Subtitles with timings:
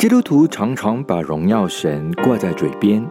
[0.00, 3.04] 基督徒常常把荣耀神挂在嘴边，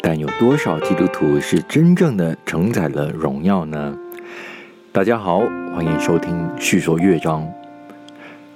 [0.00, 3.94] 但有多少基督徒是真正的承载了荣耀呢？
[4.90, 5.40] 大家好，
[5.74, 7.46] 欢迎收听叙说乐章。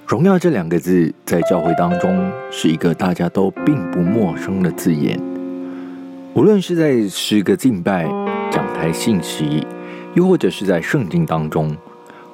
[0.07, 5.21] 荣耀这两个字在教会当中是一个大家都并不陌生的字眼，
[6.33, 8.05] 无论是在诗歌敬拜、
[8.49, 9.63] 讲台信息，
[10.15, 11.77] 又或者是在圣经当中，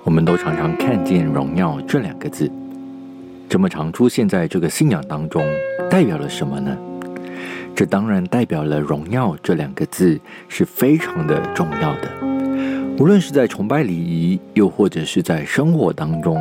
[0.06, 2.50] 我们都常常看见荣耀这两个字。
[3.48, 5.46] 这么常出现在这个信仰当中，
[5.90, 6.76] 代表了什么呢？
[7.76, 12.10] 这当然代表了“荣耀”这两个字是非常的重要的。
[12.98, 16.38] 无论是在崇拜礼仪，又或者是在生活当中，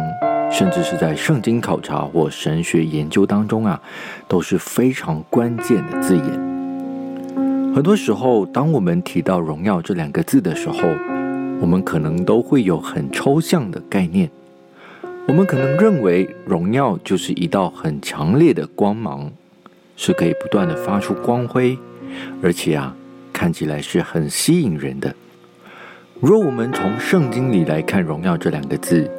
[0.50, 3.80] 甚至是在圣经考察或神学研究当中啊，
[4.28, 6.24] 都是非常关键的字眼。
[7.74, 10.78] 很多时候，当我们提到“荣耀”这两个字的时候，
[11.60, 14.30] 我们可能都会有很抽象的概念。
[15.26, 19.32] 我们可能认为荣耀就是一道很强烈的光芒，
[19.96, 21.78] 是可以不断的发出光辉，
[22.42, 22.94] 而且啊，
[23.32, 25.14] 看起来是很吸引人的。
[26.20, 29.10] 若我们从圣经里来看“荣耀”这两个字，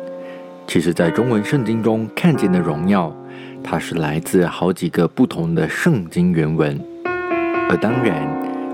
[0.68, 3.14] 其实在中文圣经中看见的荣耀，
[3.64, 6.80] 它是来自好几个不同的圣经原文，
[7.68, 8.28] 而当然，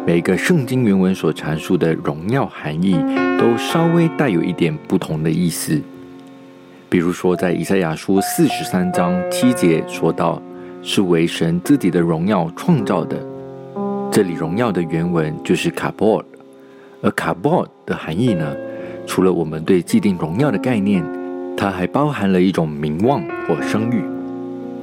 [0.06, 2.98] 每个圣经原文所阐述的荣耀含义，
[3.40, 5.82] 都稍微带有一点不同的意思。
[6.92, 10.42] 比如说，在以赛亚书四十三章七节说到，
[10.81, 13.17] 是为神自己的荣耀创造的。
[14.11, 16.25] 这里“荣耀”的原文就是卡波尔，
[17.02, 18.53] 而卡波尔的含义呢，
[19.08, 21.02] 除了我们对既定荣耀的概念，
[21.56, 24.03] 它还包含了一种名望或声誉。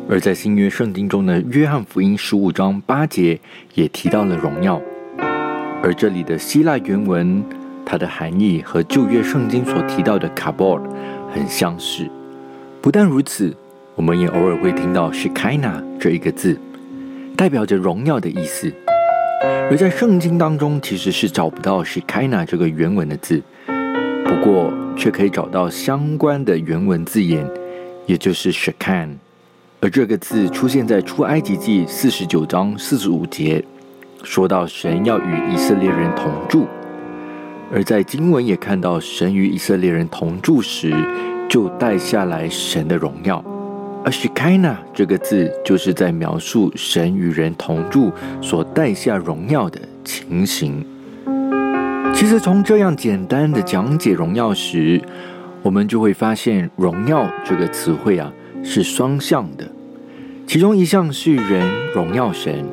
[0.09, 3.39] 而在新约圣经中的约翰福音十五章八节
[3.75, 4.81] 也提到了荣耀，
[5.83, 7.45] 而这里的希腊原文，
[7.85, 10.83] 它的含义和旧约圣经所提到的卡波尔。
[11.33, 12.07] 很相似。
[12.81, 13.55] 不但如此，
[13.95, 16.59] 我们也偶尔会听到 “shikina” 这一个字，
[17.37, 18.73] 代表着荣耀的意思。
[19.71, 23.43] 而在圣经当中，其实是找不到 “shikina” 这个原文的字，
[24.25, 27.47] 不过却可以找到相关的原文字眼，
[28.07, 29.11] 也就是 “shikan”。
[29.81, 33.65] 而这个字出现在出埃及记四十九章四十五节，
[34.25, 36.67] 说到神要与以色列人同住。
[37.71, 40.93] 而在经文也看到，神与以色列人同住时，
[41.49, 43.45] 就带下来神的荣耀。
[44.05, 50.83] 而 “shikina” 这个字，就是在描述神与人同住所带下荣耀的情形。
[52.15, 55.01] 其实从这样简单的讲解荣耀时，
[55.63, 58.33] 我们就会发现，荣耀这个词汇啊
[58.65, 59.69] 是双向的，
[60.47, 62.65] 其中一项是人荣耀神，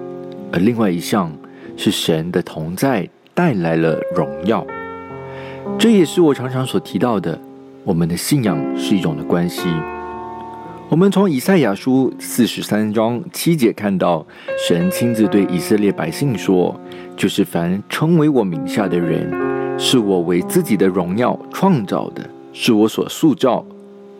[0.53, 1.35] 而另外一项
[1.75, 4.65] 是神的同在带来了荣耀。
[5.77, 7.39] 这也是我常常所提到的，
[7.83, 9.61] 我们的信仰是一种的关系。
[10.87, 14.25] 我们从以赛亚书四十三章七节看到，
[14.67, 16.79] 神亲自对以色列百姓说
[17.17, 19.31] ：“就是凡称为我名下的人，
[19.79, 23.65] 是我为自己的荣耀创造的，是我所塑造、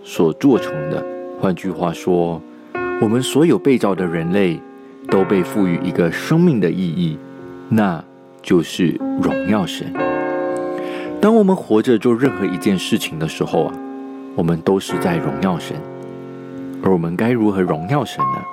[0.03, 1.03] 所做成的。”
[1.39, 2.41] 换句话说，
[2.99, 4.59] 我们所有被造的人类，
[5.09, 7.17] 都被赋予一个生命的意义，
[7.69, 8.03] 那
[8.41, 9.93] 就是荣耀神。
[11.25, 13.73] 当我们活着做任何一件事情的时候啊，
[14.35, 15.75] 我们都是在荣耀神。
[16.83, 18.43] 而我们该如何荣耀神呢？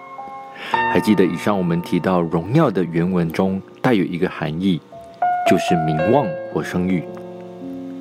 [0.91, 4.81] 还记得以上我们提到荣耀的原文中带有一个含义，
[5.50, 7.05] 就是名望或声誉。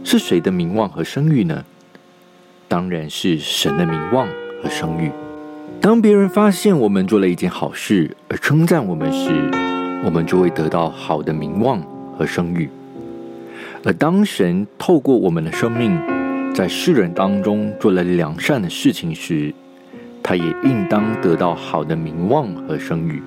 [0.05, 1.65] 是谁的名望和声誉呢？
[2.69, 4.25] 当然是神的名望
[4.63, 5.11] 和声誉。
[5.81, 9.51] 当别人发现我们做了一件好事而称赞我们时，
[10.05, 11.83] 我们就会得到好的名望
[12.17, 12.69] 和声誉。
[13.83, 15.99] 而当神透过我们的生命，
[16.53, 19.51] 在世人当中做了良善的事情时，
[20.21, 23.23] 他也应当得到好的名望和声誉。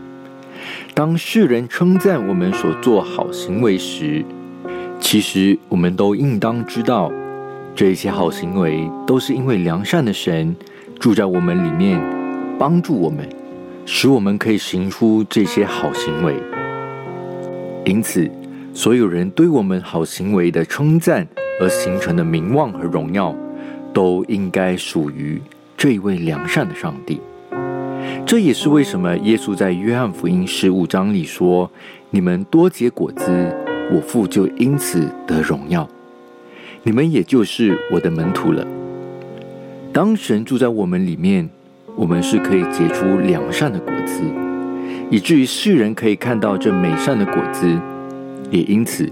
[0.94, 4.24] 当世人称赞我们所做好行为时，
[5.00, 7.10] 其实我们都应当知道，
[7.74, 10.54] 这些好行为都是因为良善的神
[11.00, 12.00] 住在我们里面，
[12.60, 13.28] 帮助我们，
[13.84, 16.36] 使我们可以行出这些好行为。
[17.84, 18.30] 因此。
[18.76, 21.24] 所有人对我们好行为的称赞
[21.60, 23.32] 而形成的名望和荣耀，
[23.92, 25.40] 都应该属于
[25.76, 27.20] 这位良善的上帝。
[28.26, 31.70] 这也是为什么耶稣在约翰福音十五章里说
[32.10, 33.56] ：“你们多结果子，
[33.92, 35.88] 我父就因此得荣耀。
[36.82, 38.66] 你们也就是我的门徒了。”
[39.94, 41.48] 当神住在我们里面，
[41.94, 44.20] 我们是可以结出良善的果子，
[45.10, 47.78] 以至于世人可以看到这美善的果子。
[48.50, 49.10] 也因此，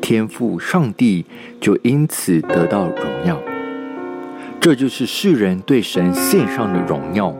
[0.00, 1.24] 天父上帝
[1.60, 3.40] 就因此得到荣耀。
[4.60, 7.34] 这就是世人对神献上的荣耀。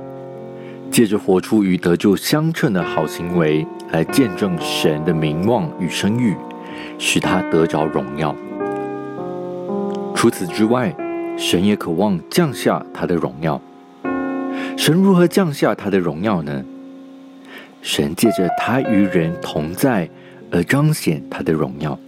[0.91, 6.37] 借着活出与得救相称的好行为，来见证神的名望与声誉，
[6.99, 8.35] 使他得着荣耀。
[10.15, 10.95] 除此之外，
[11.37, 13.61] 神也渴望降下他的荣耀。
[14.77, 16.65] 神如何降下他的荣耀呢？
[17.83, 20.09] 神借着他与人同在
[20.55, 21.99] 而彰显他的荣耀。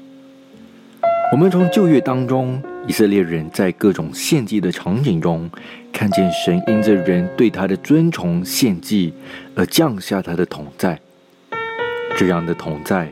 [1.33, 5.51] 我们从旧约当中，以色列人在各种献祭的场景中，
[5.93, 9.13] 看见神因着人对他的尊崇献祭
[9.57, 10.97] 而降下他的同在。
[12.17, 13.11] 这样的同在，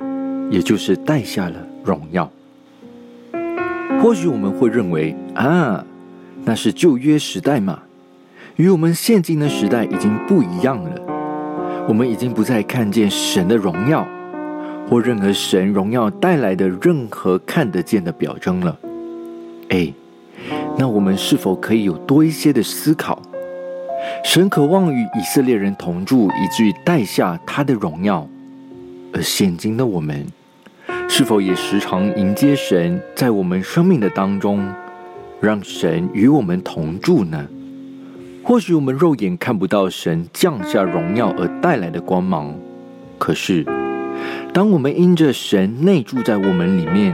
[0.49, 2.31] 也就是带下了荣耀。
[4.01, 5.85] 或许我们会认为啊，
[6.45, 7.83] 那是旧约时代嘛，
[8.55, 10.93] 与我们现今的时代已经不一样了。
[11.89, 14.07] 我们已经不再看见神的荣耀。
[14.89, 18.79] 或任何神荣耀带来的任何看得见的表征了，
[19.71, 19.93] 哎，
[20.79, 23.21] 那我们是否可以有多一些的思考？
[24.23, 28.29] 神渴望与以色列人同住，以至于带下他的荣耀，
[29.13, 30.27] 而现今的我们，
[31.09, 34.71] 是否也时常迎接神在我们生命的当中，
[35.41, 37.47] 让神与我们同住呢？
[38.43, 42.55] 或许我们肉眼看不到神降下荣耀而带来的光芒，
[43.19, 43.65] 可是。
[44.55, 47.12] 当我们因着神内住在我们里面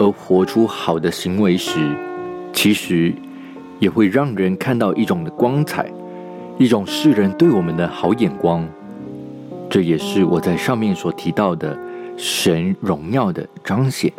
[0.00, 1.78] 而活出好的行为时，
[2.52, 3.14] 其实
[3.78, 5.88] 也会让人看到一种的光彩，
[6.58, 8.66] 一种世人对我们的好眼光。
[9.70, 11.78] 这也是我在上面所提到的
[12.16, 14.12] 神荣耀的彰显。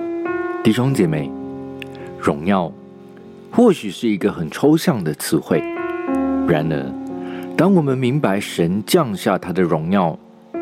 [0.63, 1.29] 弟兄姐妹，
[2.17, 2.71] 荣耀
[3.51, 5.61] 或许是一个很抽象的词汇，
[6.47, 6.85] 然而，
[7.57, 10.17] 当我们明白神降下他的荣耀，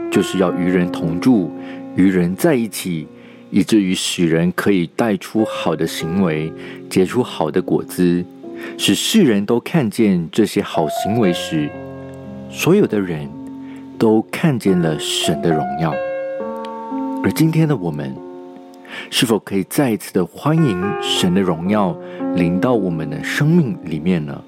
[0.10, 1.52] 就是要与人同住。
[2.00, 3.06] 与人在一起，
[3.52, 6.50] 以至于使人可以带出好的行为，
[6.90, 8.24] 结出好的果子，
[8.78, 11.70] 使世人都看见这些好行为时，
[12.50, 13.30] 所有的人
[13.98, 15.94] 都看见了神的荣耀。
[17.22, 18.16] 而今天的我们，
[19.10, 21.94] 是否可以再一次的欢迎神的荣耀
[22.34, 24.42] 临到我们的生命里面呢？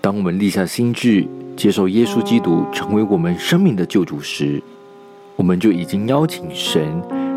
[0.00, 1.26] 当我们立下心志，
[1.56, 4.62] 接受耶稣基督成为我们生命的救主时，
[5.36, 6.82] 我们就已经邀请神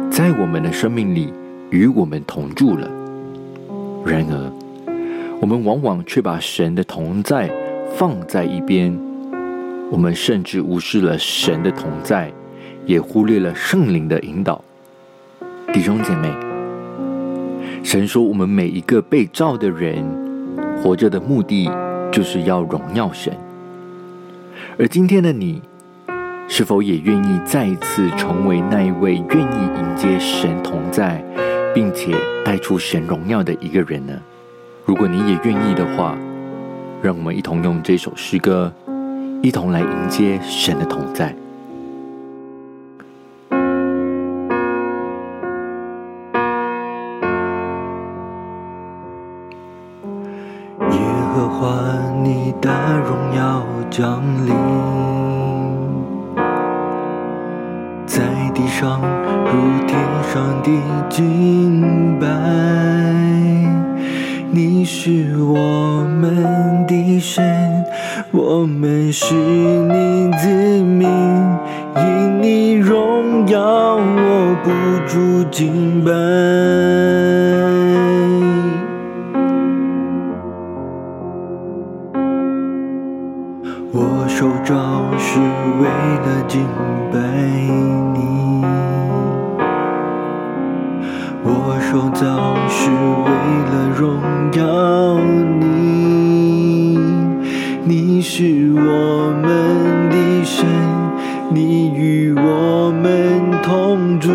[0.09, 1.33] 在我们的生命里
[1.69, 2.89] 与我们同住了。
[4.05, 4.51] 然而，
[5.41, 7.51] 我们往往却把神的同在
[7.97, 8.97] 放在一边，
[9.91, 12.31] 我们甚至无视了神的同在，
[12.85, 14.63] 也忽略了圣灵的引导。
[15.73, 16.33] 弟兄姐妹，
[17.83, 20.01] 神说，我们每一个被造的人
[20.81, 21.69] 活着的目的，
[22.13, 23.33] 就是要荣耀神。
[24.77, 25.61] 而今天的你。
[26.51, 31.23] 是否也愿意再一次成为那一位愿意迎接神同在，
[31.73, 32.13] 并且
[32.43, 34.13] 带出神荣耀的一个人呢？
[34.83, 36.17] 如果你也愿意的话，
[37.01, 38.73] 让我们一同用这首诗歌，
[39.43, 41.33] 一同来迎接神的同在。
[50.91, 50.97] 耶
[51.33, 51.69] 和华，
[52.23, 52.69] 你的
[53.07, 55.28] 荣耀降临。
[58.09, 58.23] 在
[58.55, 58.99] 地上
[59.45, 59.95] 如天
[60.33, 60.71] 上的
[61.11, 62.25] 敬拜，
[64.49, 67.85] 你是我们的神，
[68.31, 70.47] 我们是你子
[70.83, 71.07] 民，
[71.97, 73.59] 因你荣耀，
[73.97, 74.71] 我不
[75.07, 77.18] 住敬拜。
[91.91, 93.31] 受造是为
[93.65, 94.13] 了荣
[94.53, 94.61] 耀
[95.59, 96.99] 你，
[97.83, 100.15] 你是我们的
[100.45, 100.67] 神，
[101.49, 104.29] 你与我们同住，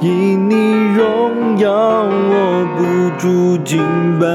[0.00, 0.54] 因你
[0.96, 1.70] 荣耀
[2.08, 2.80] 我不
[3.20, 3.78] 住敬
[4.18, 4.26] 拜，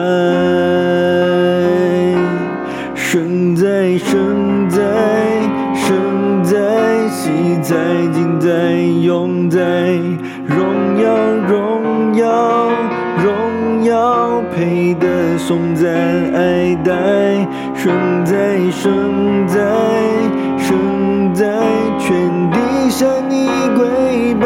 [17.87, 19.55] 生在生在
[20.57, 21.45] 生在
[21.97, 24.45] 全地向你跪拜，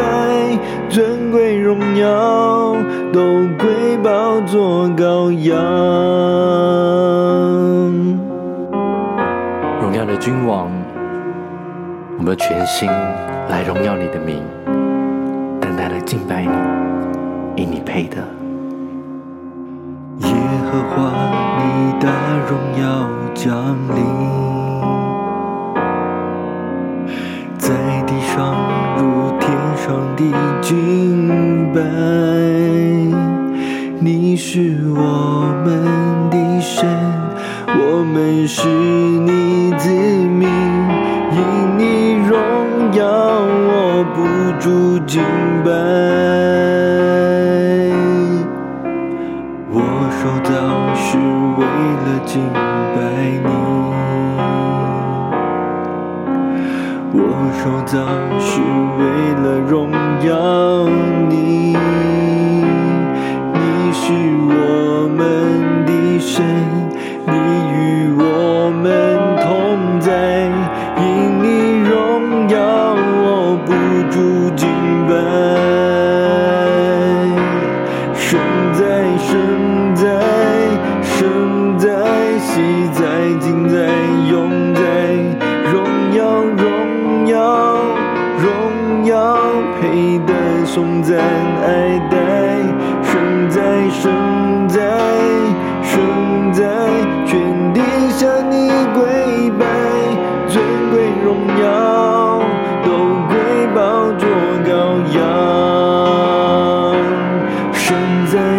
[0.88, 2.76] 尊贵荣耀
[3.12, 3.20] 都
[3.58, 5.60] 归宝座羔羊。
[9.80, 10.70] 荣耀的君王，
[12.18, 12.88] 我们全心
[13.48, 14.40] 来荣耀你的名，
[15.60, 16.52] 单单的敬拜你。
[17.60, 18.18] 因你配的，
[20.20, 20.32] 耶
[20.70, 21.10] 和华，
[21.58, 22.08] 你的
[22.48, 22.86] 荣耀
[23.44, 23.50] 降
[23.92, 23.98] 临
[27.58, 27.74] 在
[28.06, 28.54] 地上，
[28.96, 29.02] 如
[29.40, 30.22] 天上的
[30.60, 31.80] 金白，
[33.98, 35.00] 你是我
[35.64, 36.88] 们的神，
[37.66, 40.48] 我们是你子民，
[41.32, 41.38] 因
[41.78, 42.38] 你荣
[42.92, 44.18] 耀，我不
[44.60, 45.20] 住敬
[45.64, 46.11] 拜。
[57.94, 58.71] 我受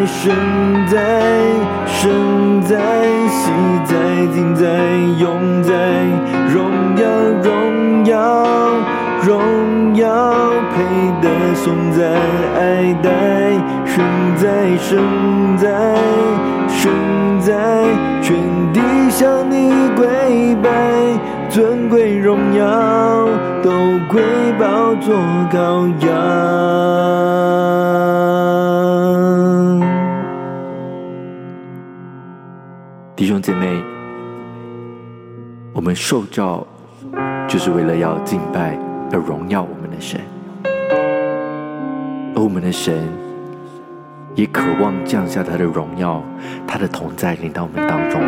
[0.05, 0.33] 生
[0.87, 0.97] 在，
[1.85, 2.77] 生在，
[3.29, 3.51] 喜
[3.85, 3.93] 在，
[4.33, 4.65] 今在，
[5.19, 5.73] 永在，
[6.51, 6.61] 荣
[6.97, 7.05] 耀，
[7.41, 8.17] 荣耀，
[9.23, 10.07] 荣耀，
[10.73, 10.75] 配
[11.21, 12.01] 得颂赞，
[12.57, 13.09] 爱戴，
[13.85, 14.03] 生
[14.37, 14.47] 在，
[14.77, 14.91] 生
[15.57, 15.67] 在，
[16.67, 16.91] 生
[17.39, 17.53] 在，
[18.21, 18.35] 全
[18.73, 20.05] 地向你跪
[20.61, 20.69] 拜，
[21.49, 22.65] 尊贵荣耀
[23.61, 23.69] 都
[24.09, 24.21] 归
[24.59, 25.15] 宝座
[25.51, 26.13] 羔羊。
[33.43, 33.83] 姐妹，
[35.73, 36.65] 我们受召
[37.45, 38.79] 就是为了要敬拜、
[39.11, 40.21] 要荣耀我们的神，
[42.33, 43.05] 而我们的神
[44.33, 46.23] 也渴望降下他的荣耀、
[46.65, 48.21] 他的同在临到我们当中。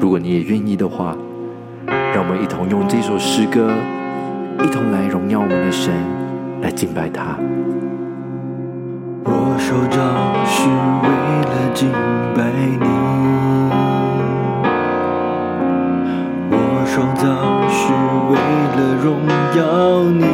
[0.00, 1.16] 如果你也愿意的话，
[1.86, 3.70] 让我们一同用这首诗歌，
[4.58, 5.94] 一同来荣耀我们的神，
[6.62, 7.38] 来敬拜他。
[9.22, 10.02] 我受召
[10.44, 10.68] 是
[11.06, 11.08] 为
[11.46, 11.92] 了敬
[12.34, 13.09] 拜你，
[17.00, 17.22] 创造
[17.70, 17.94] 是
[18.28, 18.36] 为
[18.76, 19.26] 了荣
[19.56, 20.29] 耀你。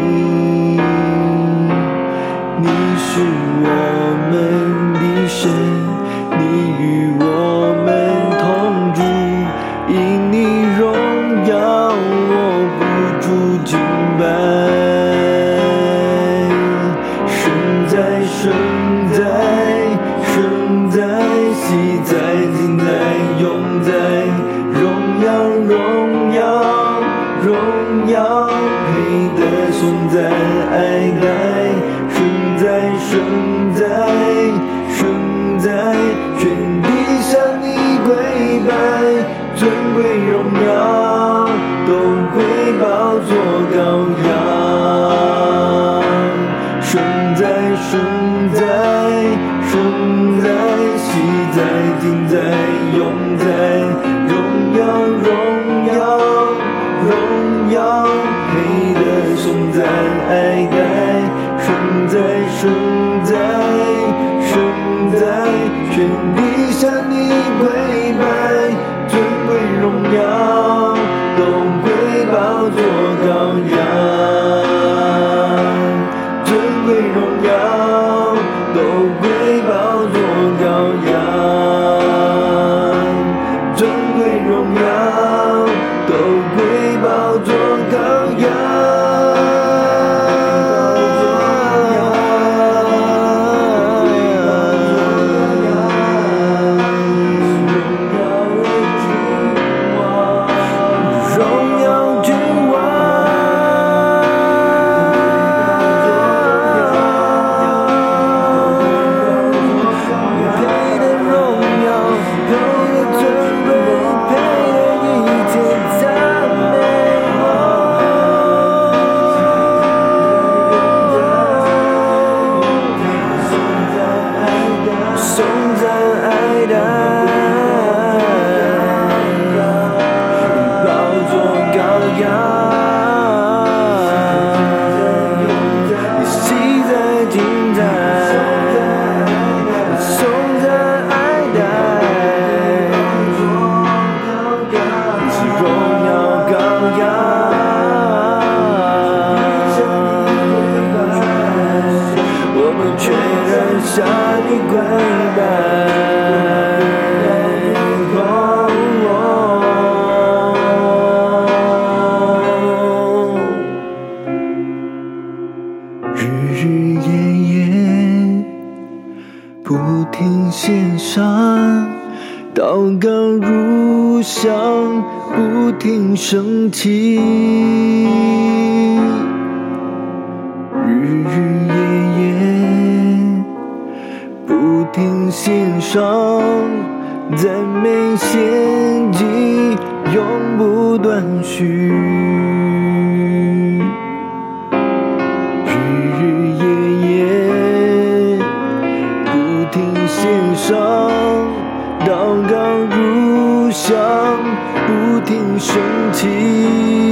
[205.58, 207.05] 身体。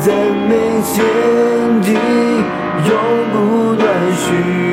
[0.00, 0.14] 赞
[0.48, 1.92] 美天地
[2.88, 2.96] 永
[3.32, 4.63] 不断续。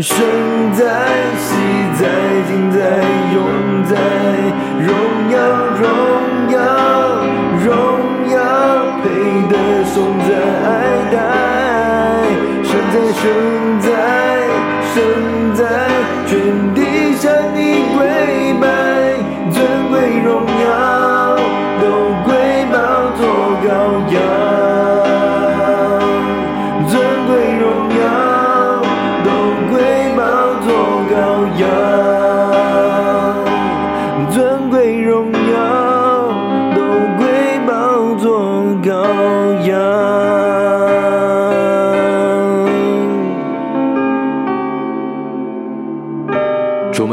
[0.00, 0.16] 生
[0.74, 0.84] 在，
[1.36, 1.56] 喜
[1.98, 2.06] 在，
[2.46, 2.78] 今在，
[3.34, 3.96] 永在，
[4.78, 4.88] 荣
[5.28, 5.36] 耀，
[5.74, 5.82] 荣
[6.52, 6.56] 耀，
[7.64, 7.68] 荣
[8.30, 8.38] 耀，
[9.02, 9.04] 配
[9.48, 9.52] 得
[9.86, 10.28] 颂赞、
[10.64, 10.70] 爱
[11.10, 11.16] 戴。
[12.62, 13.67] 生在，生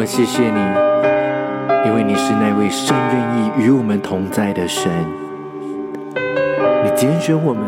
[0.06, 0.60] 谢谢你，
[1.86, 4.92] 因为你是那位甚愿意与我们同在的神。
[6.84, 7.64] 你拣选我们，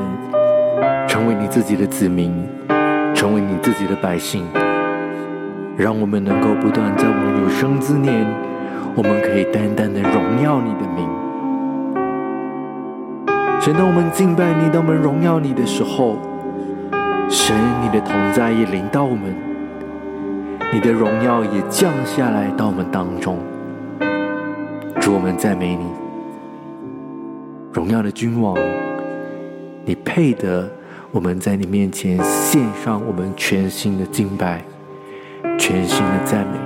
[1.08, 2.47] 成为你自己的子民，
[3.15, 4.45] 成为你自己的百姓，
[5.76, 8.26] 让我们能够不断在我们有生之年，
[8.95, 11.10] 我们可以单单的荣耀你的名。
[13.60, 16.17] 神，当我们敬拜你，当我们荣耀你的时候，
[17.28, 19.36] 神，你的同在也临到我们。
[20.73, 23.38] 你的荣耀也降下来到我们当中。
[24.99, 25.86] 主，我们赞美你，
[27.71, 28.56] 荣耀的君王，
[29.86, 30.69] 你配得
[31.12, 34.62] 我们在你面前献上我们全新的敬拜，
[35.58, 36.58] 全新的赞美，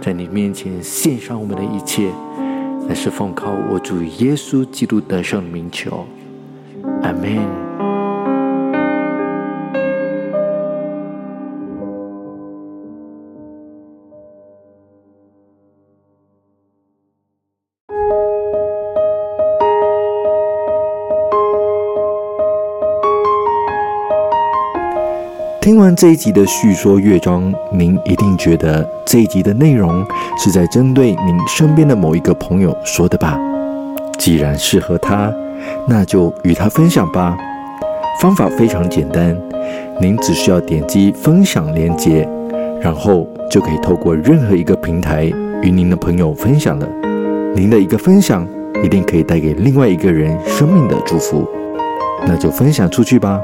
[0.00, 2.08] 在你面前献上我们的一切，
[2.88, 6.06] 乃是奉靠我主耶稣基督得胜的名求，
[7.02, 7.67] 阿门。
[25.88, 30.04] 完这一集的叙说乐章，您一定觉得这一集的内容
[30.38, 33.40] 是在针对您身边的某一个朋友说的吧？
[34.18, 35.32] 既然适合他，
[35.88, 37.34] 那就与他分享吧。
[38.20, 39.34] 方法非常简单，
[39.98, 42.28] 您只需要点击分享链接，
[42.82, 45.24] 然后就可以透过任何一个平台
[45.62, 46.86] 与您的朋友分享了。
[47.56, 48.46] 您的一个分享，
[48.84, 51.48] 一定可以带给另外一个人生命的祝福。
[52.26, 53.40] 那就分享出去吧。